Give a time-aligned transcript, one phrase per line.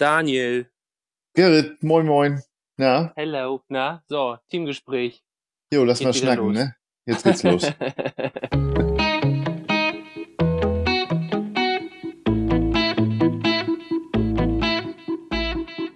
[0.00, 0.64] Daniel.
[1.34, 2.42] Gerrit, moin moin.
[2.78, 3.12] Na?
[3.16, 3.62] Hello.
[3.68, 5.22] Na, so, Teamgespräch.
[5.70, 6.54] Jo, lass Geht mal schnacken, los.
[6.54, 6.74] ne?
[7.04, 7.60] Jetzt geht's los.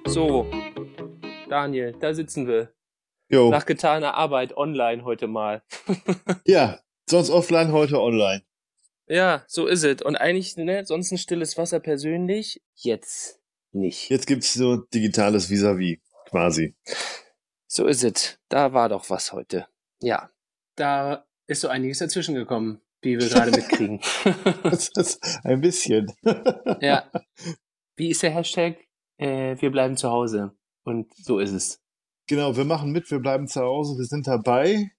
[0.07, 0.51] so,
[1.49, 2.75] Daniel, da sitzen wir.
[3.31, 3.49] Jo.
[3.49, 5.63] Nach getaner Arbeit online heute mal.
[6.47, 6.79] Ja,
[7.09, 8.43] sonst offline, heute online.
[9.07, 10.03] ja, so ist es.
[10.03, 13.41] Und eigentlich, ne, sonst ein stilles Wasser persönlich, jetzt
[13.75, 14.09] nicht.
[14.11, 15.99] Jetzt gibt's so digitales Vis-à-vis,
[16.29, 16.75] quasi.
[17.67, 18.39] So ist es.
[18.49, 19.67] Da war doch was heute.
[20.01, 20.31] Ja.
[20.77, 24.01] Da ist so einiges dazwischen gekommen, wie wir gerade mitkriegen.
[24.63, 26.13] Das ist ein bisschen.
[26.81, 27.11] ja.
[27.97, 28.79] Wie ist der Hashtag?
[29.19, 30.57] Äh, wir bleiben zu Hause.
[30.83, 31.81] Und so ist es.
[32.27, 34.91] Genau, wir machen mit, wir bleiben zu Hause, wir sind dabei.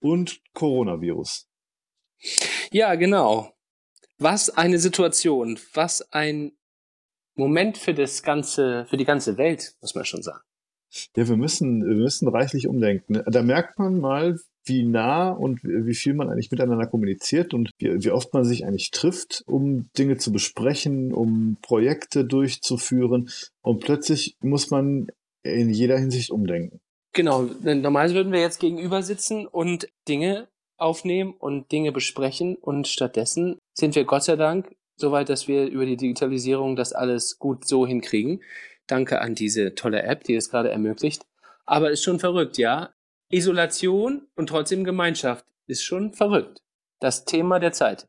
[0.00, 1.48] Und Coronavirus.
[2.70, 3.52] Ja, genau.
[4.18, 6.52] Was eine Situation, was ein
[7.34, 10.42] Moment für das ganze, für die ganze Welt, muss man schon sagen.
[11.16, 13.22] Ja, wir müssen, wir müssen reichlich umdenken.
[13.26, 18.04] Da merkt man mal, wie nah und wie viel man eigentlich miteinander kommuniziert und wie,
[18.04, 23.30] wie oft man sich eigentlich trifft, um Dinge zu besprechen, um Projekte durchzuführen.
[23.62, 25.08] Und plötzlich muss man
[25.42, 26.80] in jeder Hinsicht umdenken.
[27.14, 32.88] Genau, denn normalerweise würden wir jetzt gegenüber sitzen und Dinge aufnehmen und Dinge besprechen und
[32.88, 37.38] stattdessen sind wir Gott sei Dank so weit, dass wir über die Digitalisierung das alles
[37.38, 38.40] gut so hinkriegen.
[38.86, 41.26] Danke an diese tolle App, die es gerade ermöglicht.
[41.66, 42.90] Aber ist schon verrückt, ja.
[43.28, 46.62] Isolation und trotzdem Gemeinschaft ist schon verrückt.
[47.00, 48.06] Das Thema der Zeit.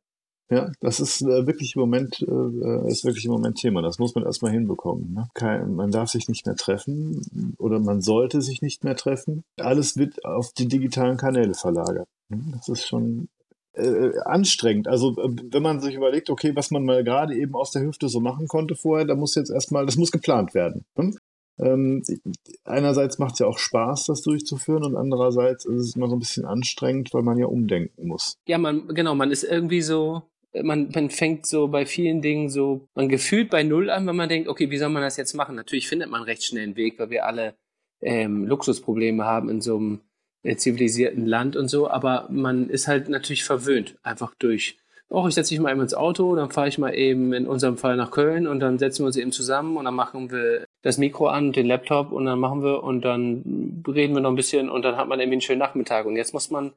[0.50, 3.82] Ja, das ist äh, wirklich im Moment, äh, ist wirklich im Moment Thema.
[3.82, 5.14] Das muss man erstmal hinbekommen.
[5.14, 5.28] Ne?
[5.34, 9.44] Kein, man darf sich nicht mehr treffen oder man sollte sich nicht mehr treffen.
[9.58, 12.08] Alles wird auf die digitalen Kanäle verlagert.
[12.30, 12.44] Ne?
[12.52, 13.30] Das ist schon
[13.74, 14.88] äh, anstrengend.
[14.88, 18.10] Also äh, wenn man sich überlegt, okay, was man mal gerade eben aus der Hüfte
[18.10, 20.86] so machen konnte vorher, da muss jetzt erstmal, das muss geplant werden.
[20.96, 21.14] Ne?
[21.60, 22.04] Ähm,
[22.64, 26.20] einerseits macht es ja auch Spaß, das durchzuführen und andererseits ist es immer so ein
[26.20, 28.38] bisschen anstrengend, weil man ja umdenken muss.
[28.48, 30.24] Ja, man, genau, man ist irgendwie so,
[30.62, 34.30] man, man fängt so bei vielen Dingen so, man gefühlt bei Null an, wenn man
[34.30, 35.56] denkt, okay, wie soll man das jetzt machen?
[35.56, 37.56] Natürlich findet man recht schnell einen Weg, weil wir alle
[38.02, 40.02] ähm, Luxusprobleme haben in so einem
[40.58, 44.78] zivilisierten Land und so, aber man ist halt natürlich verwöhnt, einfach durch,
[45.10, 47.78] oh, ich setze mich mal eben ins Auto, dann fahre ich mal eben in unserem
[47.78, 50.98] Fall nach Köln und dann setzen wir uns eben zusammen und dann machen wir das
[50.98, 54.70] Mikro an, den Laptop und dann machen wir und dann reden wir noch ein bisschen
[54.70, 56.74] und dann hat man irgendwie einen schönen Nachmittag und jetzt muss man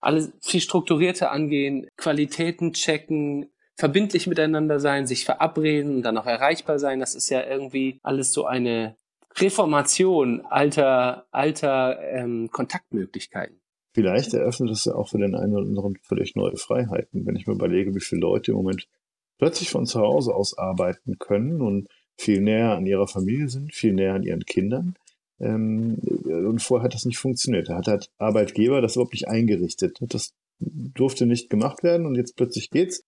[0.00, 6.78] alles viel strukturierter angehen, Qualitäten checken, verbindlich miteinander sein, sich verabreden und dann auch erreichbar
[6.78, 7.00] sein.
[7.00, 8.96] Das ist ja irgendwie alles so eine
[9.36, 13.60] Reformation alter, alter ähm, Kontaktmöglichkeiten.
[13.92, 17.46] Vielleicht eröffnet es ja auch für den einen oder anderen völlig neue Freiheiten, wenn ich
[17.46, 18.86] mir überlege, wie viele Leute im Moment
[19.38, 23.94] plötzlich von zu Hause aus arbeiten können und viel näher an ihrer Familie sind, viel
[23.94, 24.94] näher an ihren Kindern.
[25.40, 27.68] Ähm, und vorher hat das nicht funktioniert.
[27.68, 29.98] Da hat halt Arbeitgeber das überhaupt nicht eingerichtet.
[30.00, 33.02] Das durfte nicht gemacht werden und jetzt plötzlich geht's.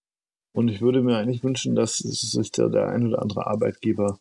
[0.54, 4.18] Und ich würde mir eigentlich wünschen, dass sich der, der ein oder andere Arbeitgeber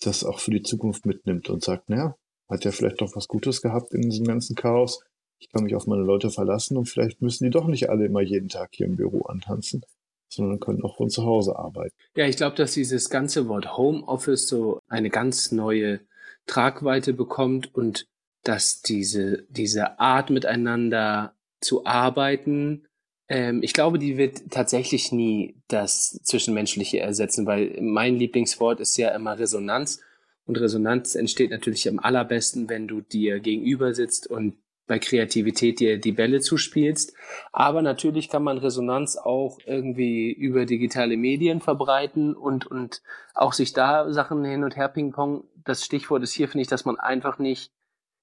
[0.00, 2.16] das auch für die Zukunft mitnimmt und sagt, naja,
[2.48, 5.02] hat ja vielleicht doch was Gutes gehabt in diesem ganzen Chaos.
[5.38, 8.20] Ich kann mich auf meine Leute verlassen und vielleicht müssen die doch nicht alle immer
[8.20, 9.84] jeden Tag hier im Büro antanzen,
[10.28, 11.94] sondern können auch von zu Hause arbeiten.
[12.16, 16.00] Ja, ich glaube, dass dieses ganze Wort Homeoffice so eine ganz neue
[16.46, 18.06] Tragweite bekommt und
[18.42, 22.87] dass diese, diese Art miteinander zu arbeiten,
[23.28, 29.10] ähm, ich glaube, die wird tatsächlich nie das Zwischenmenschliche ersetzen, weil mein Lieblingswort ist ja
[29.10, 30.00] immer Resonanz.
[30.46, 34.54] Und Resonanz entsteht natürlich am allerbesten, wenn du dir gegenüber sitzt und
[34.86, 37.12] bei Kreativität dir die Bälle zuspielst.
[37.52, 43.02] Aber natürlich kann man Resonanz auch irgendwie über digitale Medien verbreiten und, und
[43.34, 45.44] auch sich da Sachen hin und her pingpong.
[45.64, 47.70] Das Stichwort ist hier, finde ich, dass man einfach nicht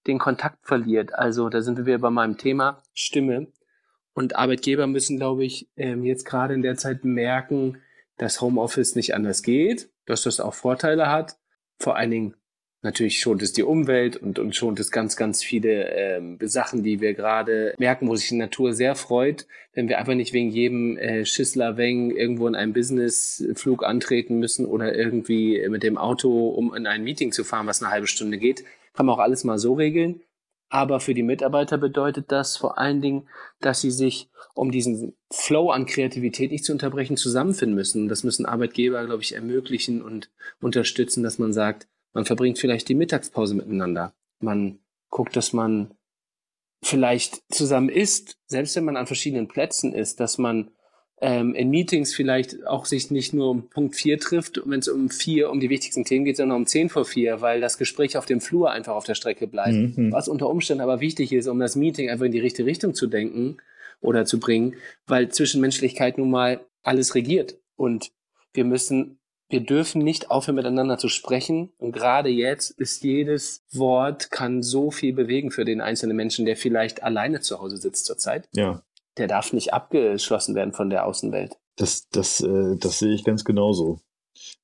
[0.07, 1.13] den Kontakt verliert.
[1.13, 3.47] Also da sind wir wieder bei meinem Thema Stimme.
[4.15, 7.81] Und Arbeitgeber müssen, glaube ich, ähm, jetzt gerade in der Zeit merken,
[8.17, 11.37] dass Homeoffice nicht anders geht, dass das auch Vorteile hat.
[11.79, 12.35] Vor allen Dingen
[12.81, 17.01] natürlich schont es die Umwelt und, und schont es ganz, ganz viele ähm, Sachen, die
[17.01, 20.97] wir gerade merken, wo sich die Natur sehr freut, wenn wir einfach nicht wegen jedem
[20.97, 26.73] äh, Schissler Weng irgendwo in einem Businessflug antreten müssen oder irgendwie mit dem Auto, um
[26.73, 28.63] in ein Meeting zu fahren, was eine halbe Stunde geht.
[28.93, 30.21] Kann man auch alles mal so regeln.
[30.69, 33.27] Aber für die Mitarbeiter bedeutet das vor allen Dingen,
[33.59, 38.07] dass sie sich, um diesen Flow an Kreativität nicht zu unterbrechen, zusammenfinden müssen.
[38.07, 40.31] Das müssen Arbeitgeber, glaube ich, ermöglichen und
[40.61, 44.13] unterstützen, dass man sagt, man verbringt vielleicht die Mittagspause miteinander.
[44.39, 44.79] Man
[45.09, 45.93] guckt, dass man
[46.81, 50.71] vielleicht zusammen isst, selbst wenn man an verschiedenen Plätzen ist, dass man
[51.25, 55.09] ähm, in Meetings vielleicht auch sich nicht nur um Punkt 4 trifft, wenn es um
[55.09, 58.27] vier um die wichtigsten Themen geht, sondern um 10 vor 4, weil das Gespräch auf
[58.27, 59.97] dem Flur einfach auf der Strecke bleibt.
[59.97, 60.11] Mhm.
[60.11, 63.07] Was unter Umständen aber wichtig ist, um das Meeting einfach in die richtige Richtung zu
[63.07, 63.57] denken
[64.01, 64.75] oder zu bringen,
[65.07, 67.57] weil Zwischenmenschlichkeit nun mal alles regiert.
[67.75, 68.11] Und
[68.53, 69.17] wir müssen,
[69.49, 71.71] wir dürfen nicht aufhören, miteinander zu sprechen.
[71.79, 76.55] Und gerade jetzt ist jedes Wort kann so viel bewegen für den einzelnen Menschen, der
[76.55, 78.47] vielleicht alleine zu Hause sitzt zurzeit.
[78.53, 78.83] Ja
[79.17, 81.57] der darf nicht abgeschlossen werden von der Außenwelt.
[81.77, 83.99] Das, das, äh, das sehe ich ganz genauso.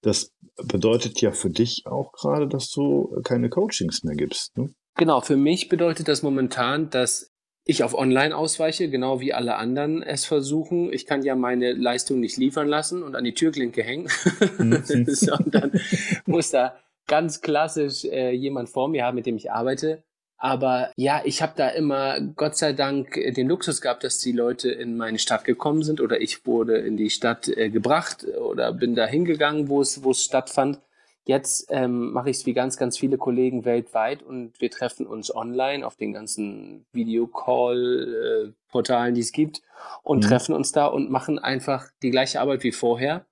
[0.02, 4.58] Das bedeutet ja für dich auch gerade, dass du keine Coachings mehr gibst.
[4.58, 4.74] Ne?
[4.96, 7.32] Genau, für mich bedeutet das momentan, dass
[7.64, 10.92] ich auf Online ausweiche, genau wie alle anderen es versuchen.
[10.92, 14.10] Ich kann ja meine Leistung nicht liefern lassen und an die Türklinke hängen,
[14.58, 14.84] mhm.
[15.08, 15.80] sondern
[16.26, 16.76] muss da
[17.08, 20.04] ganz klassisch äh, jemand vor mir haben, mit dem ich arbeite.
[20.44, 24.32] Aber ja, ich habe da immer Gott sei Dank äh, den Luxus gehabt, dass die
[24.32, 28.74] Leute in meine Stadt gekommen sind oder ich wurde in die Stadt äh, gebracht oder
[28.74, 30.80] bin da hingegangen, wo es wo es stattfand.
[31.26, 35.32] Jetzt ähm, mache ich es wie ganz, ganz viele Kollegen weltweit und wir treffen uns
[35.34, 39.62] online auf den ganzen Videocall-Portalen, äh, die es gibt
[40.02, 40.28] und mhm.
[40.28, 43.28] treffen uns da und machen einfach die gleiche Arbeit wie vorher.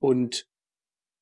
[0.00, 0.46] Und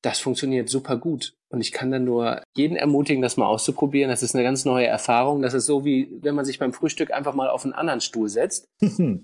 [0.01, 1.33] das funktioniert super gut.
[1.49, 4.09] Und ich kann dann nur jeden ermutigen, das mal auszuprobieren.
[4.09, 5.41] Das ist eine ganz neue Erfahrung.
[5.41, 8.29] Das ist so wie, wenn man sich beim Frühstück einfach mal auf einen anderen Stuhl
[8.29, 8.67] setzt.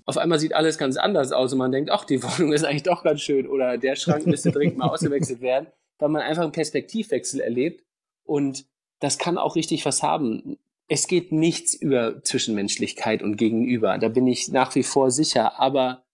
[0.04, 2.82] auf einmal sieht alles ganz anders aus und man denkt, ach, die Wohnung ist eigentlich
[2.82, 6.52] doch ganz schön oder der Schrank müsste dringend mal ausgewechselt werden, weil man einfach einen
[6.52, 7.82] Perspektivwechsel erlebt.
[8.24, 8.66] Und
[9.00, 10.58] das kann auch richtig was haben.
[10.86, 13.98] Es geht nichts über Zwischenmenschlichkeit und Gegenüber.
[13.98, 15.58] Da bin ich nach wie vor sicher.
[15.58, 16.04] Aber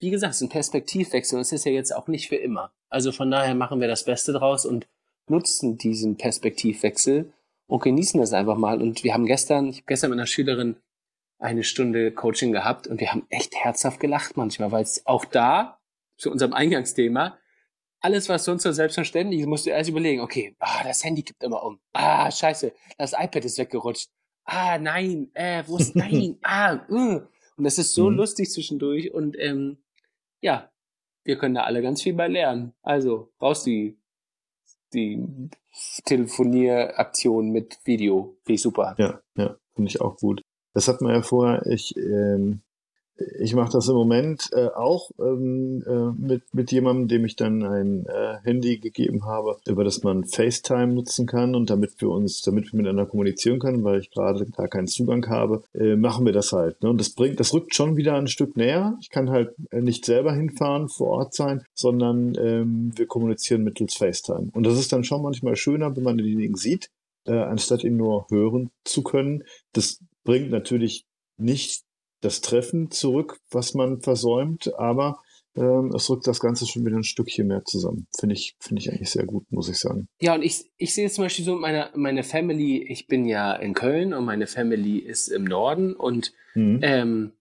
[0.00, 2.72] wie gesagt, es ist ein Perspektivwechsel und es ist ja jetzt auch nicht für immer.
[2.90, 4.86] Also von daher machen wir das Beste draus und
[5.28, 7.32] nutzen diesen Perspektivwechsel
[7.66, 8.82] und genießen das einfach mal.
[8.82, 10.76] Und wir haben gestern, ich habe gestern mit einer Schülerin
[11.38, 15.78] eine Stunde Coaching gehabt und wir haben echt herzhaft gelacht manchmal, weil es auch da,
[16.18, 17.38] zu unserem Eingangsthema,
[18.00, 21.42] alles, was sonst so selbstverständlich ist, musst du erst überlegen, okay, ah, das Handy kippt
[21.42, 21.80] immer um.
[21.92, 24.10] Ah, scheiße, das iPad ist weggerutscht.
[24.44, 27.20] Ah, nein, äh, wo ist, nein, ah, uh.
[27.56, 28.16] Und das ist so mhm.
[28.16, 29.78] lustig zwischendurch und ähm,
[30.40, 30.69] ja,
[31.24, 32.72] wir können da alle ganz viel bei lernen.
[32.82, 34.00] Also, raus die
[34.92, 35.50] die
[36.04, 38.36] Telefonieraktion mit Video.
[38.44, 38.94] Finde ich super.
[38.98, 40.42] Ja, ja, finde ich auch gut.
[40.74, 42.62] Das hat man ja vorher, ich, ähm,
[43.38, 47.62] ich mache das im Moment äh, auch ähm, äh, mit, mit jemandem, dem ich dann
[47.64, 52.42] ein äh, Handy gegeben habe, über das man FaceTime nutzen kann und damit wir uns,
[52.42, 56.32] damit wir miteinander kommunizieren können, weil ich gerade da keinen Zugang habe, äh, machen wir
[56.32, 56.82] das halt.
[56.82, 56.90] Ne?
[56.90, 58.96] Und das bringt, das rückt schon wieder ein Stück näher.
[59.00, 63.94] Ich kann halt äh, nicht selber hinfahren, vor Ort sein, sondern ähm, wir kommunizieren mittels
[63.94, 64.48] FaceTime.
[64.52, 66.90] Und das ist dann schon manchmal schöner, wenn man denjenigen sieht,
[67.26, 69.44] äh, anstatt ihn nur hören zu können.
[69.72, 71.04] Das bringt natürlich
[71.36, 71.84] nicht
[72.20, 75.20] das Treffen zurück, was man versäumt, aber
[75.56, 78.06] ähm, es rückt das Ganze schon wieder ein Stückchen mehr zusammen.
[78.18, 80.08] Finde ich, finde ich eigentlich sehr gut, muss ich sagen.
[80.20, 83.74] Ja, und ich, ich sehe zum Beispiel so meine, meine Family, ich bin ja in
[83.74, 86.80] Köln und meine Family ist im Norden und mhm.
[86.82, 87.32] ähm,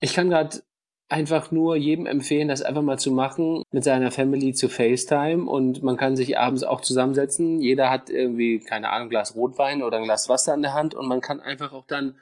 [0.00, 0.62] ich kann gerade
[1.08, 5.82] einfach nur jedem empfehlen, das einfach mal zu machen, mit seiner Family zu FaceTime und
[5.82, 7.60] man kann sich abends auch zusammensetzen.
[7.60, 10.94] Jeder hat irgendwie, keine Ahnung, ein Glas Rotwein oder ein Glas Wasser in der Hand
[10.94, 12.16] und man kann einfach auch dann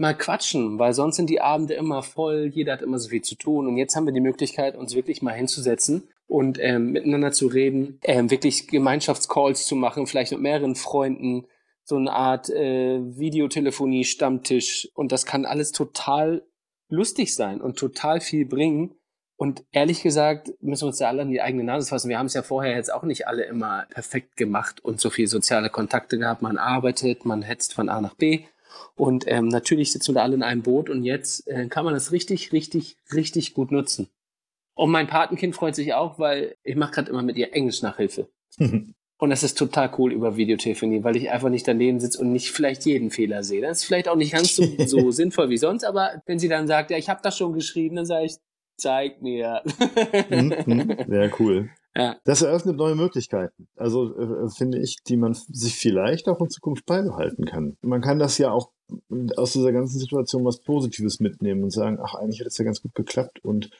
[0.00, 3.34] mal quatschen, weil sonst sind die Abende immer voll, jeder hat immer so viel zu
[3.34, 7.46] tun und jetzt haben wir die Möglichkeit, uns wirklich mal hinzusetzen und ähm, miteinander zu
[7.46, 11.46] reden, ähm, wirklich Gemeinschaftscalls zu machen, vielleicht mit mehreren Freunden,
[11.84, 16.42] so eine Art äh, Videotelefonie, Stammtisch und das kann alles total
[16.88, 18.94] lustig sein und total viel bringen.
[19.36, 22.10] Und ehrlich gesagt müssen wir uns ja alle an die eigene Nase fassen.
[22.10, 25.28] Wir haben es ja vorher jetzt auch nicht alle immer perfekt gemacht und so viel
[25.28, 26.42] soziale Kontakte gehabt.
[26.42, 28.44] Man arbeitet, man hetzt von A nach B
[29.00, 31.94] und ähm, natürlich sitzen wir da alle in einem Boot und jetzt äh, kann man
[31.94, 34.10] das richtig, richtig, richtig gut nutzen.
[34.74, 38.28] Und mein Patenkind freut sich auch, weil ich mache gerade immer mit ihr Englisch-Nachhilfe.
[38.58, 42.52] Und das ist total cool über Videotelefonie, weil ich einfach nicht daneben sitze und nicht
[42.52, 43.60] vielleicht jeden Fehler sehe.
[43.60, 46.66] Das ist vielleicht auch nicht ganz so, so sinnvoll wie sonst, aber wenn sie dann
[46.66, 48.36] sagt, ja, ich habe das schon geschrieben, dann sage ich,
[48.78, 49.62] zeig mir.
[50.30, 50.96] Mhm, mhm.
[51.12, 51.68] ja, cool.
[51.96, 52.18] Ja.
[52.24, 53.66] Das eröffnet neue Möglichkeiten.
[53.74, 57.76] Also äh, finde ich, die man sich vielleicht auch in Zukunft beibehalten kann.
[57.82, 58.70] Man kann das ja auch
[59.36, 62.82] aus dieser ganzen Situation was Positives mitnehmen und sagen, ach, eigentlich hat es ja ganz
[62.82, 63.70] gut geklappt und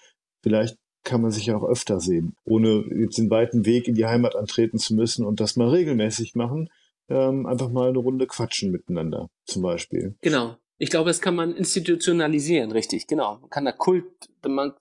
[0.42, 4.06] vielleicht kann man sich ja auch öfter sehen, ohne jetzt den weiten Weg in die
[4.06, 6.68] Heimat antreten zu müssen und das mal regelmäßig machen.
[7.08, 10.14] Ähm, einfach mal eine Runde quatschen miteinander, zum Beispiel.
[10.20, 10.56] Genau.
[10.78, 13.38] Ich glaube, das kann man institutionalisieren, richtig, genau.
[13.40, 14.04] Man kann da Kult,
[14.46, 14.72] man,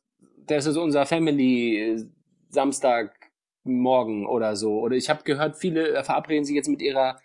[0.45, 2.05] das ist unser Family äh,
[2.49, 3.31] Samstag
[3.63, 4.79] morgen oder so.
[4.79, 7.19] Oder ich habe gehört, viele verabreden sich jetzt mit ihrer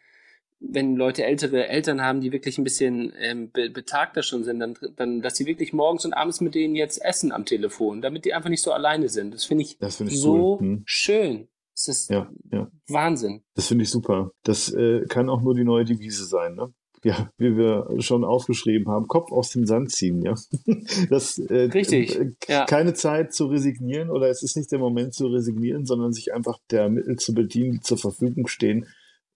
[0.69, 4.75] wenn Leute ältere Eltern haben, die wirklich ein bisschen ähm, be betagter schon sind, dann,
[4.97, 8.35] dann, dass sie wirklich morgens und abends mit denen jetzt essen am Telefon, damit die
[8.35, 9.35] einfach nicht so alleine sind.
[9.35, 10.59] Das finde ich, find ich, so cool.
[10.61, 10.83] hm.
[10.87, 11.49] schön.
[11.75, 12.71] Das ist ja, ja.
[12.89, 13.43] Wahnsinn.
[13.57, 14.31] Das finde ich super.
[14.45, 16.73] Das äh, kann auch nur die neue Devise sein, ne?
[17.05, 20.35] ja, wie wir schon aufgeschrieben haben, Kopf aus dem Sand ziehen, ja.
[21.11, 22.19] Das, äh, Richtig.
[22.19, 22.65] Äh, ja.
[22.65, 26.59] Keine Zeit zu resignieren oder es ist nicht der Moment zu resignieren, sondern sich einfach
[26.71, 28.87] der Mittel zu bedienen, die zur Verfügung stehen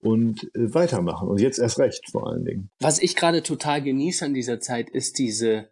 [0.01, 1.27] und äh, weitermachen.
[1.27, 2.69] Und jetzt erst recht vor allen Dingen.
[2.79, 5.69] Was ich gerade total genieße an dieser Zeit ist diese,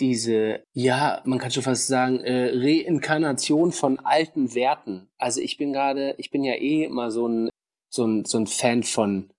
[0.00, 5.08] diese, ja, man kann schon fast sagen, äh, Reinkarnation von alten Werten.
[5.18, 7.50] Also ich bin gerade, ich bin ja eh immer so ein,
[7.90, 9.30] so ein, so ein Fan von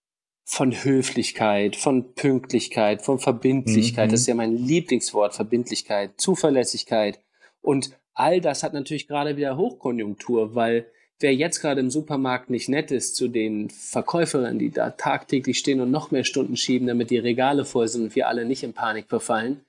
[0.52, 4.08] von Höflichkeit, von Pünktlichkeit, von Verbindlichkeit.
[4.08, 4.12] Mhm.
[4.12, 7.20] Das ist ja mein Lieblingswort, Verbindlichkeit, Zuverlässigkeit.
[7.62, 10.88] Und all das hat natürlich gerade wieder Hochkonjunktur, weil
[11.20, 15.82] wer jetzt gerade im Supermarkt nicht nett ist zu den Verkäuferinnen, die da tagtäglich stehen
[15.82, 18.74] und noch mehr Stunden schieben, damit die Regale voll sind und wir alle nicht in
[18.74, 19.62] Panik verfallen,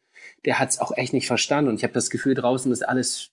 [0.44, 1.70] der hat es auch echt nicht verstanden.
[1.70, 3.30] Und ich habe das Gefühl, draußen ist alles,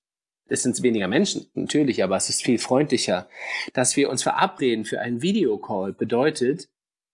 [0.48, 3.28] es sind weniger Menschen, natürlich, aber es ist viel freundlicher.
[3.74, 6.70] Dass wir uns verabreden für einen Videocall bedeutet,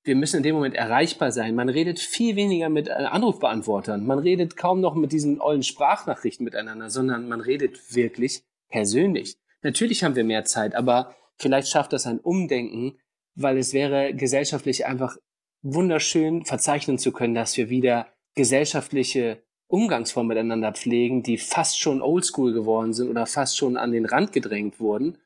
[0.06, 1.56] wir müssen in dem Moment erreichbar sein.
[1.56, 4.06] Man redet viel weniger mit äh, Anrufbeantwortern.
[4.06, 9.38] Man redet kaum noch mit diesen ollen Sprachnachrichten miteinander, sondern man redet wirklich persönlich.
[9.64, 13.00] Natürlich haben wir mehr Zeit, aber vielleicht schafft das ein Umdenken,
[13.36, 15.18] weil es wäre gesellschaftlich einfach
[15.62, 22.54] wunderschön verzeichnen zu können, dass wir wieder gesellschaftliche Umgangsformen miteinander pflegen, die fast schon oldschool
[22.54, 25.18] geworden sind oder fast schon an den Rand gedrängt wurden.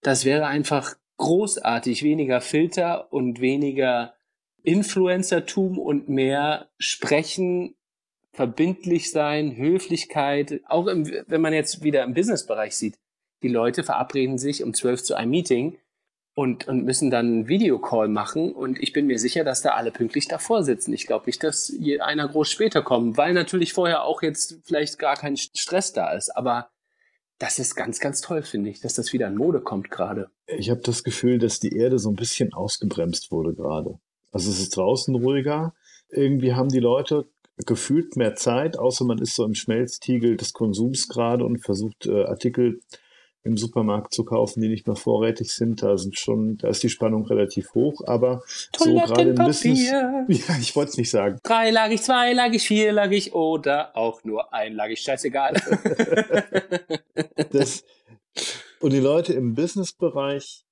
[0.00, 4.14] Das wäre einfach großartig, weniger Filter und weniger
[4.62, 7.74] Influencertum und mehr Sprechen,
[8.32, 12.96] verbindlich sein, Höflichkeit, auch im, wenn man jetzt wieder im Businessbereich sieht.
[13.42, 15.78] Die Leute verabreden sich um zwölf zu einem Meeting
[16.34, 19.90] und, und müssen dann einen Videocall machen und ich bin mir sicher, dass da alle
[19.90, 20.92] pünktlich davor sitzen.
[20.92, 25.16] Ich glaube nicht, dass einer groß später kommt, weil natürlich vorher auch jetzt vielleicht gar
[25.16, 26.30] kein Stress da ist.
[26.30, 26.70] Aber
[27.38, 30.30] das ist ganz, ganz toll, finde ich, dass das wieder in Mode kommt gerade.
[30.46, 33.98] Ich habe das Gefühl, dass die Erde so ein bisschen ausgebremst wurde gerade.
[34.30, 35.74] Also es ist draußen ruhiger.
[36.10, 37.28] Irgendwie haben die Leute
[37.66, 42.24] gefühlt mehr Zeit, außer man ist so im Schmelztiegel des Konsums gerade und versucht äh,
[42.24, 42.80] Artikel
[43.42, 45.82] im Supermarkt zu kaufen, die nicht mehr vorrätig sind.
[45.82, 48.42] Da sind schon, da ist die Spannung relativ hoch, aber
[48.76, 49.90] so gerade im Business.
[50.28, 51.38] Ja, ich wollte es nicht sagen.
[51.42, 55.54] Dreilagig, zweilagig, vierlagig oder auch nur einlagig, scheißegal.
[57.52, 57.84] das,
[58.80, 60.64] und die Leute im Businessbereich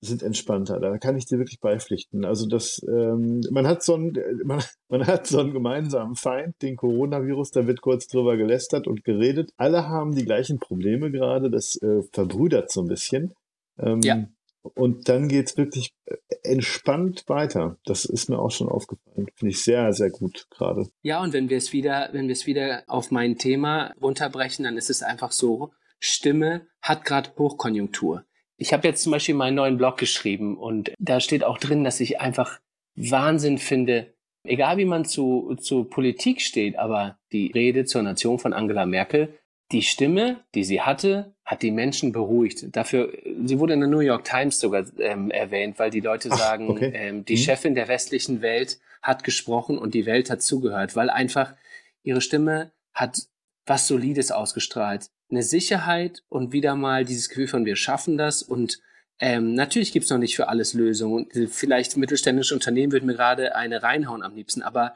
[0.00, 0.78] sind entspannter.
[0.80, 2.24] Da kann ich dir wirklich beipflichten.
[2.24, 4.12] Also das, ähm, man hat so einen,
[4.44, 9.04] man, man hat so einen gemeinsamen Feind, den Coronavirus, da wird kurz drüber gelästert und
[9.04, 9.50] geredet.
[9.56, 13.34] Alle haben die gleichen Probleme gerade, das äh, verbrüdert so ein bisschen.
[13.78, 14.26] Ähm, ja.
[14.74, 17.78] Und dann geht's wirklich äh, entspannt weiter.
[17.84, 19.26] Das ist mir auch schon aufgefallen.
[19.34, 20.88] Finde ich sehr, sehr gut gerade.
[21.02, 24.76] Ja, und wenn wir es wieder, wenn wir es wieder auf mein Thema runterbrechen, dann
[24.76, 28.24] ist es einfach so, Stimme hat gerade Hochkonjunktur.
[28.58, 32.00] Ich habe jetzt zum Beispiel meinen neuen Blog geschrieben und da steht auch drin, dass
[32.00, 32.58] ich einfach
[32.94, 38.52] Wahnsinn finde, egal wie man zu, zu Politik steht, aber die Rede zur Nation von
[38.52, 39.38] Angela Merkel,
[39.72, 42.74] die Stimme, die sie hatte, hat die Menschen beruhigt.
[42.74, 43.12] Dafür,
[43.44, 46.70] sie wurde in der New York Times sogar ähm, erwähnt, weil die Leute Ach, sagen,
[46.70, 46.92] okay.
[46.94, 47.40] ähm, die mhm.
[47.40, 51.54] Chefin der westlichen Welt hat gesprochen und die Welt hat zugehört, weil einfach
[52.02, 53.26] ihre Stimme hat
[53.66, 58.80] was Solides ausgestrahlt eine Sicherheit und wieder mal dieses Gefühl von wir schaffen das und
[59.18, 63.56] ähm, natürlich gibt's noch nicht für alles Lösungen und vielleicht mittelständische Unternehmen würden mir gerade
[63.56, 64.94] eine reinhauen am liebsten, aber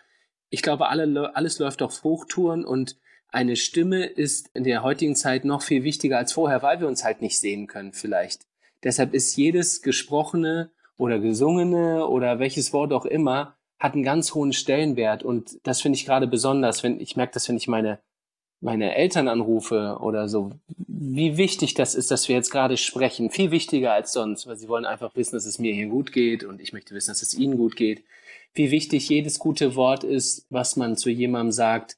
[0.51, 2.97] ich glaube, alle, alles läuft auf Hochtouren und
[3.29, 7.05] eine Stimme ist in der heutigen Zeit noch viel wichtiger als vorher, weil wir uns
[7.05, 8.47] halt nicht sehen können vielleicht.
[8.83, 14.53] Deshalb ist jedes gesprochene oder gesungene oder welches Wort auch immer hat einen ganz hohen
[14.53, 18.01] Stellenwert und das finde ich gerade besonders, wenn ich merke das, wenn ich meine
[18.61, 20.51] meine Eltern anrufe oder so,
[20.87, 23.31] wie wichtig das ist, dass wir jetzt gerade sprechen.
[23.31, 26.45] Viel wichtiger als sonst, weil sie wollen einfach wissen, dass es mir hier gut geht
[26.45, 28.05] und ich möchte wissen, dass es ihnen gut geht.
[28.53, 31.97] Wie wichtig jedes gute Wort ist, was man zu jemandem sagt,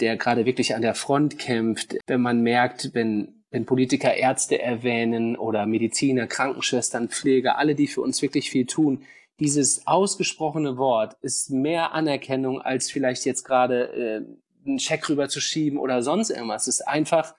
[0.00, 1.96] der gerade wirklich an der Front kämpft.
[2.06, 8.00] Wenn man merkt, wenn, wenn Politiker Ärzte erwähnen oder Mediziner, Krankenschwestern, Pfleger, alle, die für
[8.00, 9.04] uns wirklich viel tun,
[9.40, 14.22] dieses ausgesprochene Wort ist mehr Anerkennung als vielleicht jetzt gerade äh,
[14.66, 16.66] einen Scheck rüberzuschieben oder sonst irgendwas.
[16.66, 17.34] Es ist einfach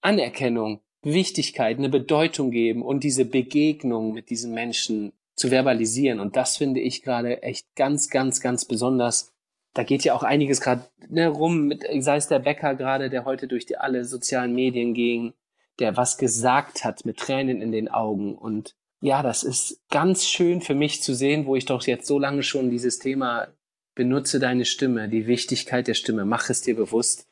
[0.00, 6.20] Anerkennung, Wichtigkeit, eine Bedeutung geben und diese Begegnung mit diesen Menschen zu verbalisieren.
[6.20, 9.32] Und das finde ich gerade echt ganz, ganz, ganz besonders.
[9.74, 13.24] Da geht ja auch einiges gerade ne, rum, mit, sei es der Bäcker gerade, der
[13.24, 15.32] heute durch die alle sozialen Medien ging,
[15.78, 20.60] der was gesagt hat mit Tränen in den Augen und ja, das ist ganz schön
[20.60, 23.48] für mich zu sehen, wo ich doch jetzt so lange schon dieses Thema
[23.94, 27.28] benutze deine Stimme, die Wichtigkeit der Stimme, mach es dir bewusst.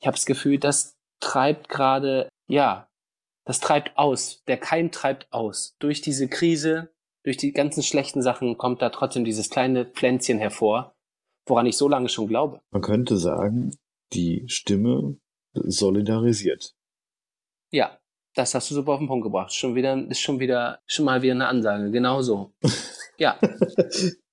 [0.00, 2.88] Ich habe das Gefühl, das treibt gerade, ja,
[3.44, 4.42] das treibt aus.
[4.46, 5.76] Der Keim treibt aus.
[5.78, 6.90] Durch diese Krise,
[7.22, 10.94] durch die ganzen schlechten Sachen kommt da trotzdem dieses kleine Pflänzchen hervor,
[11.46, 12.60] woran ich so lange schon glaube.
[12.70, 13.76] Man könnte sagen,
[14.12, 15.16] die Stimme
[15.52, 16.74] solidarisiert.
[17.70, 17.98] Ja,
[18.34, 19.54] das hast du super auf den Punkt gebracht.
[19.54, 21.90] Schon wieder, ist schon wieder, schon mal wieder eine Ansage.
[21.90, 22.52] Genau so.
[23.16, 23.38] Ja.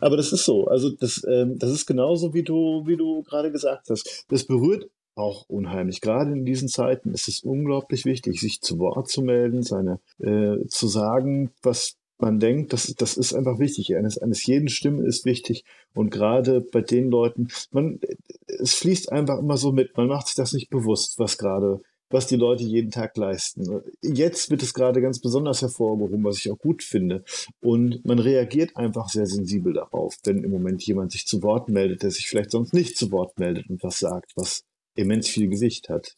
[0.00, 0.66] Aber das ist so.
[0.66, 4.24] Also das, ähm, das ist genauso, wie du, wie du gerade gesagt hast.
[4.28, 6.00] Das berührt auch unheimlich.
[6.00, 10.66] Gerade in diesen Zeiten ist es unglaublich wichtig, sich zu Wort zu melden, seine äh,
[10.68, 13.96] zu sagen, was man denkt, das, das ist einfach wichtig.
[13.96, 15.64] Eines, eines jeden Stimme ist wichtig.
[15.94, 18.00] Und gerade bei den Leuten, man,
[18.46, 19.96] es fließt einfach immer so mit.
[19.96, 21.80] Man macht sich das nicht bewusst, was gerade
[22.10, 23.82] was die Leute jeden Tag leisten.
[24.02, 27.24] Jetzt wird es gerade ganz besonders hervorgehoben, was ich auch gut finde.
[27.60, 32.02] Und man reagiert einfach sehr sensibel darauf, wenn im Moment jemand sich zu Wort meldet,
[32.02, 35.88] der sich vielleicht sonst nicht zu Wort meldet und was sagt, was immens viel Gewicht
[35.88, 36.16] hat.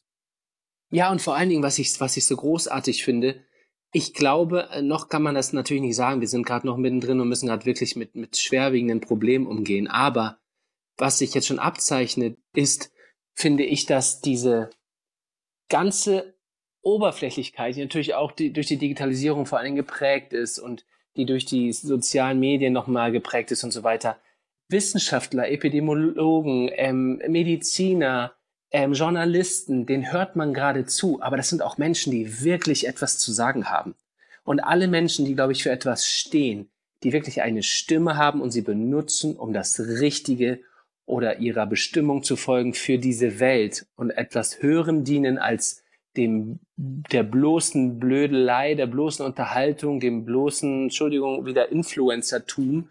[0.91, 3.45] Ja, und vor allen Dingen, was ich, was ich so großartig finde,
[3.93, 6.21] ich glaube, äh, noch kann man das natürlich nicht sagen.
[6.21, 9.89] Wir sind gerade noch mittendrin und müssen gerade wirklich mit, mit schwerwiegenden Problemen umgehen.
[9.89, 10.39] Aber
[10.97, 12.93] was sich jetzt schon abzeichnet, ist,
[13.35, 14.71] finde ich, dass diese
[15.71, 16.35] ganze
[16.83, 20.85] Oberflächlichkeit, die natürlich auch die, durch die Digitalisierung vor allem geprägt ist und
[21.17, 24.19] die durch die sozialen Medien nochmal geprägt ist und so weiter.
[24.69, 28.35] Wissenschaftler, Epidemiologen, ähm, Mediziner,
[28.71, 33.19] ähm, Journalisten, den hört man gerade zu, aber das sind auch Menschen, die wirklich etwas
[33.19, 33.95] zu sagen haben.
[34.45, 36.71] Und alle Menschen, die, glaube ich, für etwas stehen,
[37.03, 40.61] die wirklich eine Stimme haben und sie benutzen, um das Richtige
[41.11, 45.83] oder ihrer Bestimmung zu folgen für diese Welt und etwas Höherem dienen als
[46.17, 52.89] dem, der bloßen Blödelei, der bloßen Unterhaltung, dem bloßen, Entschuldigung, wieder Influencertum,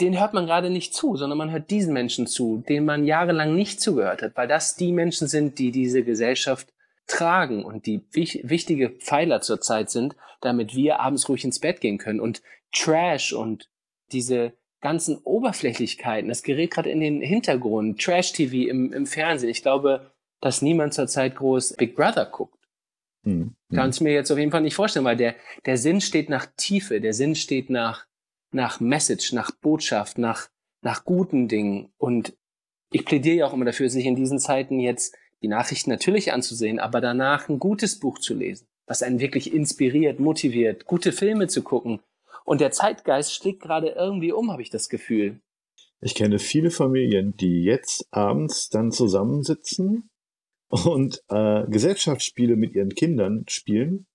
[0.00, 3.54] den hört man gerade nicht zu, sondern man hört diesen Menschen zu, denen man jahrelang
[3.54, 6.72] nicht zugehört hat, weil das die Menschen sind, die diese Gesellschaft
[7.06, 11.80] tragen und die wich wichtige Pfeiler zur Zeit sind, damit wir abends ruhig ins Bett
[11.80, 12.20] gehen können.
[12.20, 13.68] Und Trash und
[14.10, 14.52] diese
[14.84, 19.48] ganzen Oberflächlichkeiten, das gerät gerade in den Hintergrund, Trash-TV im, im Fernsehen.
[19.48, 22.58] Ich glaube, dass niemand zurzeit groß Big Brother guckt.
[23.24, 23.54] Hm.
[23.74, 26.46] Kann es mir jetzt auf jeden Fall nicht vorstellen, weil der, der Sinn steht nach
[26.58, 28.06] Tiefe, der Sinn steht nach,
[28.52, 30.50] nach Message, nach Botschaft, nach,
[30.82, 31.88] nach guten Dingen.
[31.96, 32.36] Und
[32.92, 36.78] ich plädiere ja auch immer dafür, sich in diesen Zeiten jetzt die Nachrichten natürlich anzusehen,
[36.78, 41.62] aber danach ein gutes Buch zu lesen, was einen wirklich inspiriert, motiviert, gute Filme zu
[41.62, 42.00] gucken,
[42.44, 45.40] und der Zeitgeist schlägt gerade irgendwie um, habe ich das Gefühl.
[46.00, 50.10] Ich kenne viele Familien, die jetzt abends dann zusammensitzen
[50.68, 54.06] und äh, Gesellschaftsspiele mit ihren Kindern spielen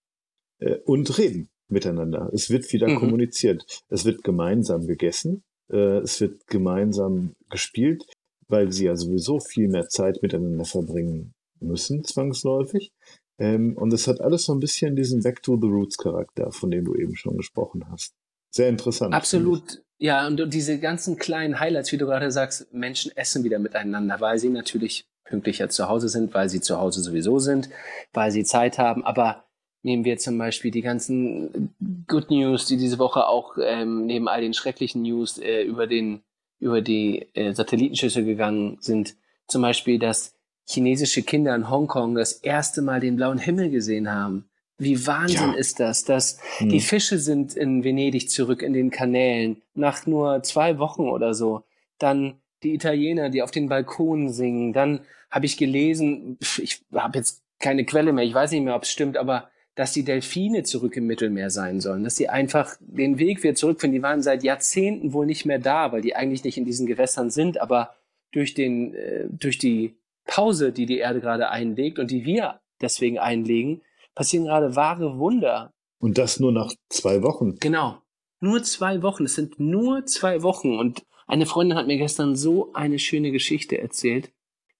[0.59, 2.29] äh, und reden miteinander.
[2.33, 2.97] Es wird wieder mhm.
[2.97, 3.83] kommuniziert.
[3.89, 5.43] Es wird gemeinsam gegessen.
[5.71, 8.05] Äh, es wird gemeinsam gespielt,
[8.47, 12.91] weil sie ja sowieso viel mehr Zeit miteinander verbringen müssen, zwangsläufig.
[13.39, 16.71] Ähm, und es hat alles so ein bisschen diesen Back to the Roots Charakter, von
[16.71, 18.13] dem du eben schon gesprochen hast.
[18.49, 19.13] Sehr interessant.
[19.13, 19.81] Absolut.
[19.97, 24.39] Ja, und diese ganzen kleinen Highlights, wie du gerade sagst, Menschen essen wieder miteinander, weil
[24.39, 27.69] sie natürlich pünktlicher zu Hause sind, weil sie zu Hause sowieso sind,
[28.13, 29.03] weil sie Zeit haben.
[29.03, 29.43] Aber
[29.83, 31.75] nehmen wir zum Beispiel die ganzen
[32.07, 36.21] Good News, die diese Woche auch ähm, neben all den schrecklichen News äh, über den
[36.59, 39.15] über die äh, Satellitenschüsse gegangen sind.
[39.47, 40.33] Zum Beispiel, dass
[40.67, 44.49] chinesische Kinder in Hongkong das erste Mal den blauen Himmel gesehen haben.
[44.79, 45.57] Wie Wahnsinn ja.
[45.57, 46.69] ist das, dass hm.
[46.69, 51.63] die Fische sind in Venedig zurück in den Kanälen nach nur zwei Wochen oder so.
[51.97, 54.73] Dann die Italiener, die auf den Balkonen singen.
[54.73, 58.83] Dann habe ich gelesen, ich habe jetzt keine Quelle mehr, ich weiß nicht mehr, ob
[58.83, 63.17] es stimmt, aber dass die Delfine zurück im Mittelmeer sein sollen, dass sie einfach den
[63.17, 63.99] Weg wieder zurückfinden.
[63.99, 67.29] Die waren seit Jahrzehnten wohl nicht mehr da, weil die eigentlich nicht in diesen Gewässern
[67.29, 67.95] sind, aber
[68.31, 73.19] durch den, äh, durch die Pause, die die Erde gerade einlegt und die wir deswegen
[73.19, 73.81] einlegen,
[74.19, 75.71] passieren gerade wahre Wunder.
[75.97, 77.55] Und das nur nach zwei Wochen.
[77.61, 78.01] Genau.
[78.41, 79.23] Nur zwei Wochen.
[79.23, 80.77] Es sind nur zwei Wochen.
[80.77, 84.33] Und eine Freundin hat mir gestern so eine schöne Geschichte erzählt.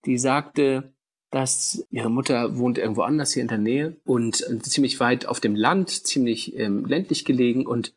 [0.03, 0.93] Die sagte,
[1.31, 5.55] dass ihre Mutter wohnt irgendwo anders hier in der Nähe und ziemlich weit auf dem
[5.55, 7.93] Land, ziemlich ähm, ländlich gelegen und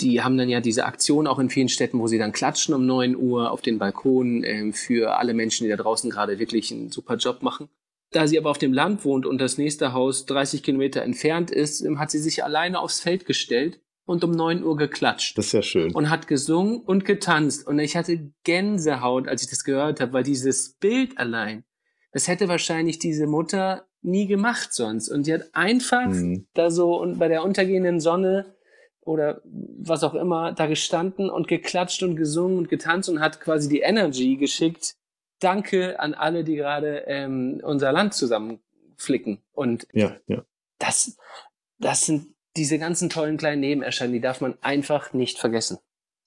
[0.00, 2.84] die haben dann ja diese Aktion auch in vielen Städten, wo sie dann klatschen um
[2.84, 6.90] neun Uhr auf den Balkonen äh, für alle Menschen, die da draußen gerade wirklich einen
[6.90, 7.68] super Job machen.
[8.10, 11.80] Da sie aber auf dem Land wohnt und das nächste Haus 30 Kilometer entfernt ist,
[11.80, 15.36] ähm, hat sie sich alleine aufs Feld gestellt und um neun Uhr geklatscht.
[15.38, 15.94] Das ist ja schön.
[15.94, 17.66] Und hat gesungen und getanzt.
[17.66, 21.64] Und ich hatte Gänsehaut, als ich das gehört habe, weil dieses Bild allein,
[22.12, 25.08] das hätte wahrscheinlich diese Mutter nie gemacht sonst.
[25.08, 26.46] Und die hat einfach mhm.
[26.54, 28.54] da so und bei der untergehenden Sonne
[29.00, 33.68] oder was auch immer da gestanden und geklatscht und gesungen und getanzt und hat quasi
[33.68, 34.94] die Energy geschickt.
[35.40, 39.42] Danke an alle, die gerade ähm, unser Land zusammenflicken.
[39.52, 40.44] Und ja, ja.
[40.78, 41.16] das,
[41.78, 45.78] das sind diese ganzen tollen kleinen Nebenerscheinungen, die darf man einfach nicht vergessen.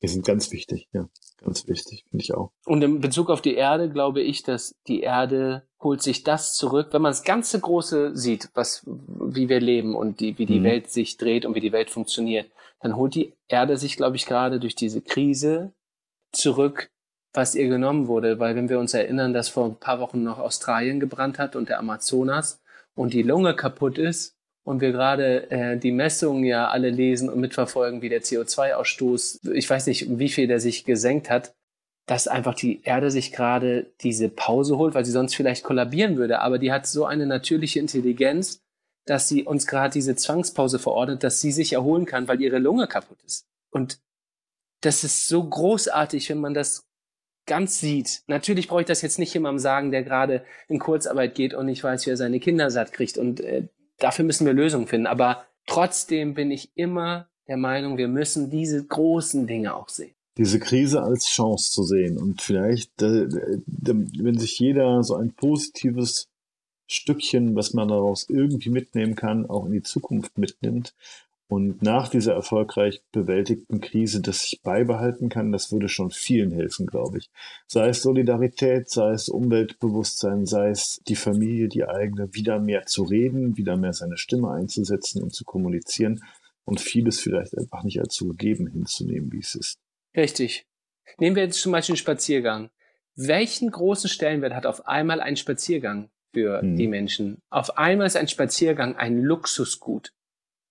[0.02, 1.10] Die sind ganz wichtig, ja.
[1.38, 2.52] Ganz wichtig, finde ich auch.
[2.66, 6.90] Und in Bezug auf die Erde glaube ich, dass die Erde holt sich das zurück,
[6.92, 10.64] wenn man das ganze Große sieht, was, wie wir leben und die, wie die mhm.
[10.64, 14.26] Welt sich dreht und wie die Welt funktioniert, dann holt die Erde sich, glaube ich,
[14.26, 15.74] gerade durch diese Krise
[16.32, 16.90] zurück,
[17.38, 18.40] was ihr genommen wurde.
[18.40, 21.70] Weil wenn wir uns erinnern, dass vor ein paar Wochen noch Australien gebrannt hat und
[21.70, 22.62] der Amazonas
[22.96, 27.40] und die Lunge kaputt ist, und wir gerade äh, die Messungen ja alle lesen und
[27.40, 31.56] mitverfolgen, wie der CO2-Ausstoß, ich weiß nicht, wie viel der sich gesenkt hat,
[32.06, 36.42] dass einfach die Erde sich gerade diese Pause holt, weil sie sonst vielleicht kollabieren würde.
[36.42, 38.62] Aber die hat so eine natürliche Intelligenz,
[39.06, 42.88] dass sie uns gerade diese Zwangspause verordnet, dass sie sich erholen kann, weil ihre Lunge
[42.88, 43.46] kaputt ist.
[43.72, 44.02] Und
[44.82, 46.87] das ist so großartig, wenn man das
[47.48, 48.22] ganz sieht.
[48.28, 51.84] Natürlich brauche ich das jetzt nicht jemandem sagen, der gerade in Kurzarbeit geht und nicht
[51.84, 55.08] weiß, wie er seine Kinder satt kriegt und äh, dafür müssen wir Lösungen finden.
[55.08, 60.14] Aber trotzdem bin ich immer der Meinung, wir müssen diese großen Dinge auch sehen.
[60.38, 66.30] Diese Krise als Chance zu sehen und vielleicht, wenn sich jeder so ein positives
[66.86, 70.94] Stückchen, was man daraus irgendwie mitnehmen kann, auch in die Zukunft mitnimmt
[71.50, 76.86] und nach dieser erfolgreich bewältigten Krise das sich beibehalten kann, das würde schon vielen helfen,
[76.86, 77.30] glaube ich.
[77.68, 83.04] Sei es Solidarität, sei es Umweltbewusstsein, sei es die Familie, die eigene, wieder mehr zu
[83.04, 86.22] reden, wieder mehr seine Stimme einzusetzen und zu kommunizieren
[86.66, 89.80] und vieles vielleicht einfach nicht als so gegeben hinzunehmen, wie es ist.
[90.16, 90.66] Richtig.
[91.18, 92.70] Nehmen wir jetzt zum Beispiel einen Spaziergang.
[93.16, 96.76] Welchen großen Stellenwert hat auf einmal ein Spaziergang für hm.
[96.76, 97.42] die Menschen?
[97.50, 100.12] Auf einmal ist ein Spaziergang ein Luxusgut.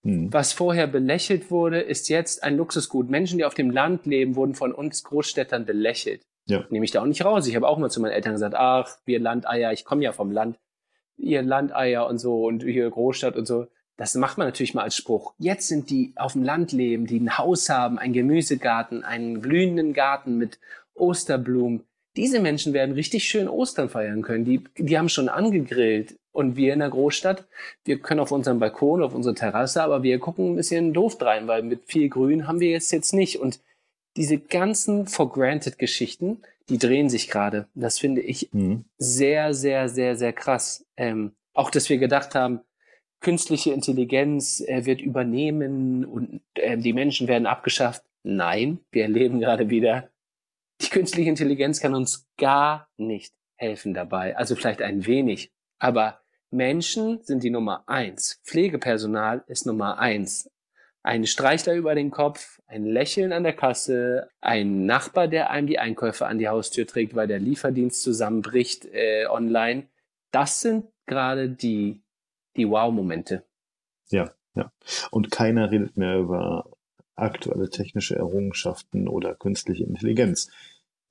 [0.07, 0.33] Hm.
[0.33, 3.11] Was vorher belächelt wurde, ist jetzt ein Luxusgut.
[3.11, 6.23] Menschen, die auf dem Land leben, wurden von uns Großstädtern belächelt.
[6.47, 6.65] Ja.
[6.71, 7.49] Nehme ich da auch nicht raus.
[7.49, 10.31] Ich habe auch mal zu meinen Eltern gesagt, ach, wir Landeier, ich komme ja vom
[10.31, 10.59] Land,
[11.17, 13.67] ihr Landeier und so und hier Großstadt und so.
[13.97, 15.35] Das macht man natürlich mal als Spruch.
[15.39, 19.93] Jetzt sind die auf dem Land leben, die ein Haus haben, einen Gemüsegarten, einen blühenden
[19.93, 20.61] Garten mit
[20.95, 21.86] Osterblumen.
[22.17, 24.45] Diese Menschen werden richtig schön Ostern feiern können.
[24.45, 26.17] Die, die haben schon angegrillt.
[26.33, 27.47] Und wir in der Großstadt,
[27.85, 31.49] wir können auf unserem Balkon, auf unsere Terrasse, aber wir gucken ein bisschen doof rein,
[31.49, 33.41] weil mit viel Grün haben wir jetzt jetzt nicht.
[33.41, 33.61] Und
[34.17, 37.69] diese ganzen for granted Geschichten, die drehen sich gerade.
[37.75, 38.85] Das finde ich mhm.
[38.99, 40.85] sehr, sehr, sehr, sehr krass.
[40.99, 42.61] Ähm, auch, dass wir gedacht haben,
[43.21, 48.03] künstliche Intelligenz äh, wird übernehmen und äh, die Menschen werden abgeschafft.
[48.23, 50.11] Nein, wir erleben gerade wieder,
[50.81, 54.37] die künstliche Intelligenz kann uns gar nicht helfen dabei.
[54.37, 58.41] Also vielleicht ein wenig, aber Menschen sind die Nummer eins.
[58.45, 60.51] Pflegepersonal ist Nummer eins.
[61.03, 65.79] Ein Streichler über den Kopf, ein Lächeln an der Kasse, ein Nachbar, der einem die
[65.79, 69.89] Einkäufe an die Haustür trägt, weil der Lieferdienst zusammenbricht äh, online.
[70.33, 72.03] Das sind gerade die,
[72.57, 73.45] die Wow-Momente.
[74.09, 74.73] Ja, ja.
[75.11, 76.76] Und keiner redet mehr über
[77.17, 80.51] aktuelle technische Errungenschaften oder künstliche Intelligenz.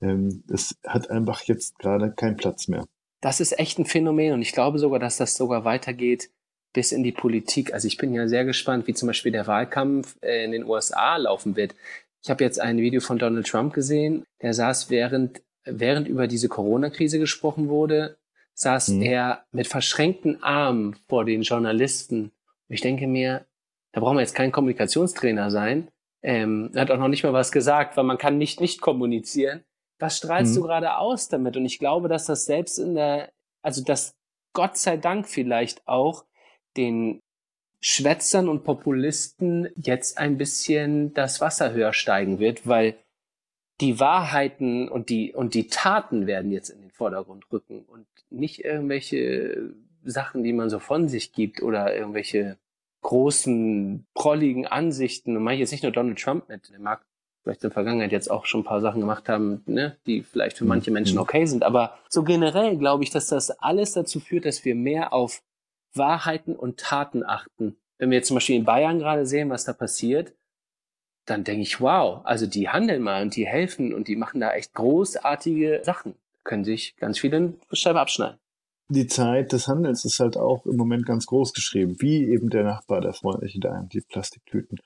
[0.00, 2.86] Ähm, es hat einfach jetzt gerade keinen Platz mehr
[3.26, 6.30] das ist echt ein Phänomen und ich glaube sogar, dass das sogar weitergeht
[6.72, 7.72] bis in die Politik.
[7.72, 11.16] Also ich bin ja sehr gespannt, wie zum Beispiel der Wahlkampf äh, in den USA
[11.16, 11.74] laufen wird.
[12.22, 16.48] Ich habe jetzt ein Video von Donald Trump gesehen, der saß während, während über diese
[16.48, 18.16] Corona-Krise gesprochen wurde,
[18.54, 19.02] saß mhm.
[19.02, 22.30] er mit verschränkten Armen vor den Journalisten.
[22.68, 23.46] Und ich denke mir,
[23.92, 25.88] da brauchen wir jetzt kein Kommunikationstrainer sein.
[26.26, 29.64] Ähm, er hat auch noch nicht mal was gesagt, weil man kann nicht nicht kommunizieren
[29.98, 30.56] was strahlst mhm.
[30.56, 31.56] du gerade aus damit?
[31.56, 34.14] Und ich glaube, dass das selbst in der, also dass
[34.52, 36.24] Gott sei Dank vielleicht auch
[36.76, 37.20] den
[37.80, 42.96] Schwätzern und Populisten jetzt ein bisschen das Wasser höher steigen wird, weil
[43.80, 48.64] die Wahrheiten und die, und die Taten werden jetzt in den Vordergrund rücken und nicht
[48.64, 52.56] irgendwelche Sachen, die man so von sich gibt oder irgendwelche
[53.06, 55.36] großen, prolligen Ansichten.
[55.36, 57.06] Und meine ich jetzt nicht nur Donald Trump mit, der mag
[57.44, 60.58] vielleicht in der Vergangenheit jetzt auch schon ein paar Sachen gemacht haben, ne, die vielleicht
[60.58, 60.70] für mhm.
[60.70, 61.20] manche Menschen mhm.
[61.20, 61.62] okay sind.
[61.62, 65.44] Aber so generell glaube ich, dass das alles dazu führt, dass wir mehr auf
[65.94, 67.76] Wahrheiten und Taten achten.
[67.98, 70.34] Wenn wir jetzt zum Beispiel in Bayern gerade sehen, was da passiert,
[71.26, 74.52] dann denke ich, wow, also die handeln mal und die helfen und die machen da
[74.52, 76.16] echt großartige Sachen.
[76.42, 78.40] Können sich ganz viele Scheibe abschneiden.
[78.88, 82.62] Die Zeit des Handelns ist halt auch im Moment ganz groß geschrieben, wie eben der
[82.62, 84.78] Nachbar, der freundliche, der einem die Plastiktüten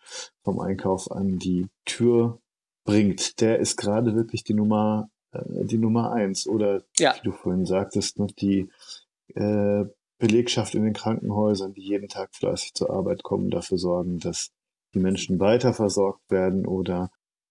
[0.42, 2.40] vom Einkauf an die Tür
[2.84, 6.46] bringt, der ist gerade wirklich die Nummer, äh, die Nummer eins.
[6.46, 7.14] Oder ja.
[7.14, 8.70] wie du vorhin sagtest, ne, die
[9.34, 9.84] äh,
[10.18, 14.50] Belegschaft in den Krankenhäusern, die jeden Tag fleißig zur Arbeit kommen, dafür sorgen, dass
[14.94, 17.10] die Menschen weiter versorgt werden oder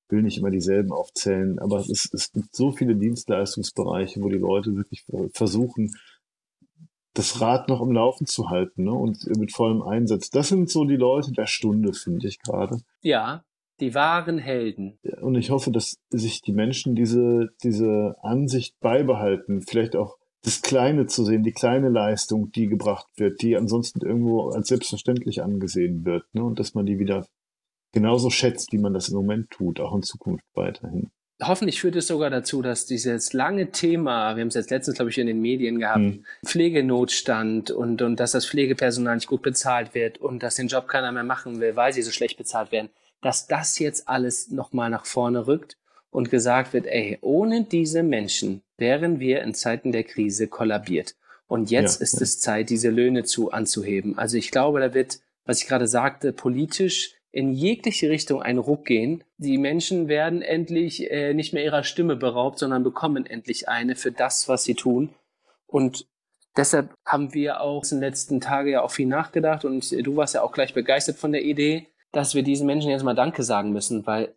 [0.10, 4.40] will nicht immer dieselben aufzählen, aber es, ist, es gibt so viele Dienstleistungsbereiche, wo die
[4.40, 5.94] Leute wirklich versuchen,
[7.20, 8.94] das Rad noch im Laufen zu halten ne?
[8.94, 10.30] und mit vollem Einsatz.
[10.30, 12.78] Das sind so die Leute der Stunde, finde ich gerade.
[13.02, 13.44] Ja,
[13.82, 14.98] die wahren Helden.
[15.22, 21.08] Und ich hoffe, dass sich die Menschen diese, diese Ansicht beibehalten, vielleicht auch das Kleine
[21.08, 26.24] zu sehen, die kleine Leistung, die gebracht wird, die ansonsten irgendwo als selbstverständlich angesehen wird,
[26.34, 26.44] ne?
[26.44, 27.28] und dass man die wieder
[27.92, 31.12] genauso schätzt, wie man das im Moment tut, auch in Zukunft weiterhin.
[31.42, 35.12] Hoffentlich führt es sogar dazu, dass dieses lange Thema, wir haben es jetzt letztens, glaube
[35.12, 36.26] ich, in den Medien gehabt, hm.
[36.46, 41.12] Pflegenotstand und, und dass das Pflegepersonal nicht gut bezahlt wird und dass den Job keiner
[41.12, 42.90] mehr machen will, weil sie so schlecht bezahlt werden,
[43.22, 45.78] dass das jetzt alles nochmal nach vorne rückt
[46.12, 51.16] und gesagt wird, ey, ohne diese Menschen wären wir in Zeiten der Krise kollabiert.
[51.48, 52.22] Und jetzt ja, ist ja.
[52.22, 54.18] es Zeit, diese Löhne zu anzuheben.
[54.18, 58.86] Also ich glaube, da wird, was ich gerade sagte, politisch in jegliche Richtung einen Ruck
[58.86, 59.24] gehen.
[59.38, 64.12] Die Menschen werden endlich äh, nicht mehr ihrer Stimme beraubt, sondern bekommen endlich eine für
[64.12, 65.10] das, was sie tun.
[65.68, 66.08] Und
[66.58, 70.34] deshalb haben wir auch in den letzten Tagen ja auch viel nachgedacht und du warst
[70.34, 73.72] ja auch gleich begeistert von der Idee, dass wir diesen Menschen jetzt mal Danke sagen
[73.72, 74.34] müssen, weil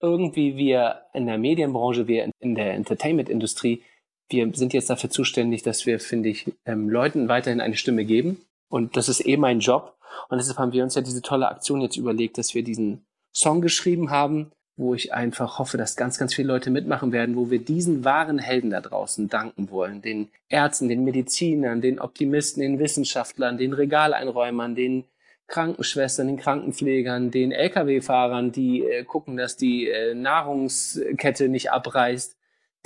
[0.00, 3.82] irgendwie wir in der Medienbranche, wir in der Entertainment-Industrie,
[4.28, 8.42] wir sind jetzt dafür zuständig, dass wir, finde ich, ähm, Leuten weiterhin eine Stimme geben.
[8.68, 9.97] Und das ist eh mein Job.
[10.28, 13.60] Und deshalb haben wir uns ja diese tolle Aktion jetzt überlegt, dass wir diesen Song
[13.60, 17.58] geschrieben haben, wo ich einfach hoffe, dass ganz, ganz viele Leute mitmachen werden, wo wir
[17.58, 20.02] diesen wahren Helden da draußen danken wollen.
[20.02, 25.04] Den Ärzten, den Medizinern, den Optimisten, den Wissenschaftlern, den Regaleinräumern, den
[25.48, 32.36] Krankenschwestern, den Krankenpflegern, den Lkw-Fahrern, die äh, gucken, dass die äh, Nahrungskette nicht abreißt,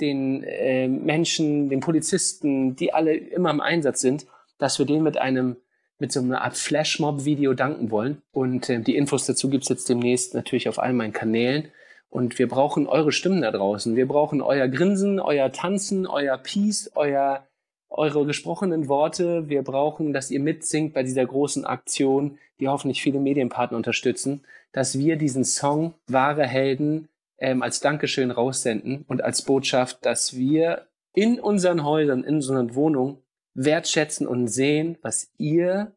[0.01, 4.25] den äh, Menschen, den Polizisten, die alle immer im Einsatz sind,
[4.57, 5.57] dass wir denen mit einem
[5.99, 8.21] mit so einer Art Flashmob-Video danken wollen.
[8.31, 11.69] Und äh, die Infos dazu gibt's jetzt demnächst natürlich auf all meinen Kanälen.
[12.09, 13.95] Und wir brauchen eure Stimmen da draußen.
[13.95, 17.47] Wir brauchen euer Grinsen, euer Tanzen, euer Peace, euer
[17.93, 19.49] eure gesprochenen Worte.
[19.49, 24.97] Wir brauchen, dass ihr mitsingt bei dieser großen Aktion, die hoffentlich viele Medienpartner unterstützen, dass
[24.97, 31.39] wir diesen Song Wahre Helden ähm, als Dankeschön raussenden und als Botschaft, dass wir in
[31.39, 33.17] unseren Häusern, in unseren Wohnungen
[33.53, 35.95] wertschätzen und sehen, was ihr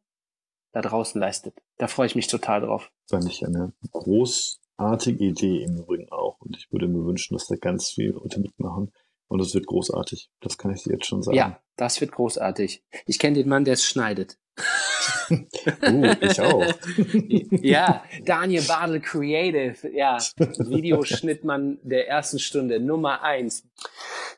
[0.72, 1.54] da draußen leistet.
[1.78, 2.90] Da freue ich mich total drauf.
[3.08, 6.40] Fand ich eine großartige Idee im Übrigen auch.
[6.40, 8.92] Und ich würde mir wünschen, dass da ganz viele Leute mitmachen.
[9.28, 10.30] Und es wird großartig.
[10.40, 11.36] Das kann ich dir jetzt schon sagen.
[11.36, 12.84] Ja, das wird großartig.
[13.06, 14.38] Ich kenne den Mann, der es schneidet.
[15.30, 16.64] uh, ich auch.
[17.62, 19.90] ja, Daniel Badel Creative.
[19.92, 23.66] Ja, Videoschnittmann der ersten Stunde, Nummer eins.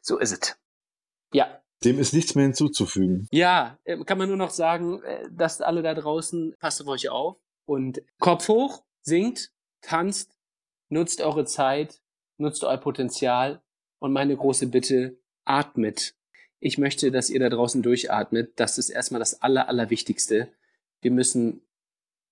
[0.01, 0.57] So ist es.
[1.33, 1.61] Ja.
[1.85, 3.29] Dem ist nichts mehr hinzuzufügen.
[3.31, 7.09] Ja, äh, kann man nur noch sagen, äh, dass alle da draußen, passt auf euch
[7.09, 7.37] auf
[7.67, 10.37] und Kopf hoch, singt, tanzt,
[10.89, 12.01] nutzt eure Zeit,
[12.37, 13.63] nutzt euer Potenzial
[14.01, 16.15] und meine große Bitte, atmet.
[16.61, 18.53] Ich möchte, dass ihr da draußen durchatmet.
[18.57, 20.53] Das ist erstmal das Aller, Allerwichtigste.
[21.01, 21.63] Wir müssen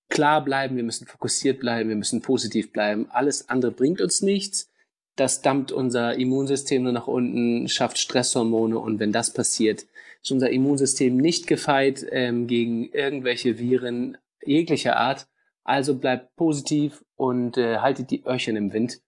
[0.08, 3.08] klar bleiben, wir müssen fokussiert bleiben, wir müssen positiv bleiben.
[3.10, 4.70] Alles andere bringt uns nichts.
[5.16, 9.86] Das dampft unser Immunsystem nur nach unten, schafft Stresshormone und wenn das passiert,
[10.22, 15.26] ist unser Immunsystem nicht gefeit ähm, gegen irgendwelche Viren jeglicher Art.
[15.64, 19.00] Also bleibt positiv und äh, haltet die Öhrchen im Wind.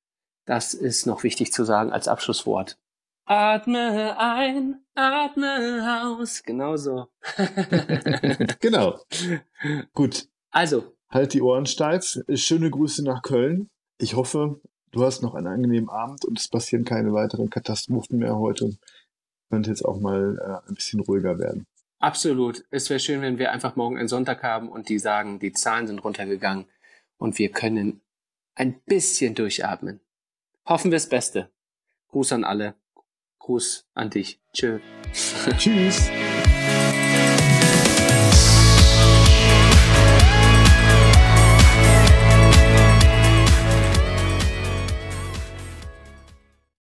[0.47, 2.79] Das ist noch wichtig zu sagen als Abschlusswort.
[3.27, 6.43] Atme ein, atme aus.
[6.43, 7.09] Genauso.
[8.61, 8.99] genau.
[9.93, 10.29] Gut.
[10.51, 10.95] Also.
[11.11, 12.19] Halt die Ohren steif.
[12.33, 13.69] Schöne Grüße nach Köln.
[13.99, 14.61] Ich hoffe,
[14.93, 18.77] du hast noch einen angenehmen Abend und es passieren keine weiteren Katastrophen mehr heute.
[19.51, 21.67] Könnte jetzt auch mal äh, ein bisschen ruhiger werden.
[21.99, 22.65] Absolut.
[22.71, 25.87] Es wäre schön, wenn wir einfach morgen einen Sonntag haben und die sagen, die Zahlen
[25.87, 26.67] sind runtergegangen
[27.17, 28.01] und wir können
[28.55, 30.01] ein bisschen durchatmen.
[30.67, 31.51] Hoffen wir das Beste.
[32.09, 32.75] Gruß an alle.
[33.39, 34.41] Gruß an dich.
[34.53, 34.79] Tschö.
[35.57, 36.11] Tschüss.